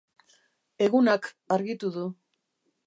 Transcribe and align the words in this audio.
Egunak 0.85 1.31
argitu 1.59 1.95
du 1.99 2.09